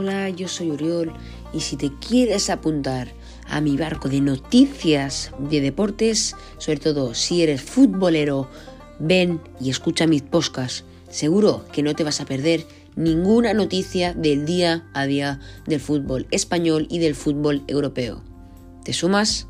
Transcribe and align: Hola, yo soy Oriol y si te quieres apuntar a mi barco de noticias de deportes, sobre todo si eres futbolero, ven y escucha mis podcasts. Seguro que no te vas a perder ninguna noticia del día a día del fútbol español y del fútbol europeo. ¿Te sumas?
Hola, 0.00 0.28
yo 0.28 0.46
soy 0.46 0.70
Oriol 0.70 1.12
y 1.52 1.58
si 1.58 1.76
te 1.76 1.90
quieres 1.90 2.50
apuntar 2.50 3.08
a 3.48 3.60
mi 3.60 3.76
barco 3.76 4.08
de 4.08 4.20
noticias 4.20 5.32
de 5.40 5.60
deportes, 5.60 6.36
sobre 6.58 6.78
todo 6.78 7.14
si 7.14 7.42
eres 7.42 7.62
futbolero, 7.62 8.48
ven 9.00 9.40
y 9.60 9.70
escucha 9.70 10.06
mis 10.06 10.22
podcasts. 10.22 10.84
Seguro 11.10 11.64
que 11.72 11.82
no 11.82 11.96
te 11.96 12.04
vas 12.04 12.20
a 12.20 12.26
perder 12.26 12.64
ninguna 12.94 13.54
noticia 13.54 14.14
del 14.14 14.46
día 14.46 14.88
a 14.94 15.04
día 15.06 15.40
del 15.66 15.80
fútbol 15.80 16.28
español 16.30 16.86
y 16.88 17.00
del 17.00 17.16
fútbol 17.16 17.64
europeo. 17.66 18.22
¿Te 18.84 18.92
sumas? 18.92 19.48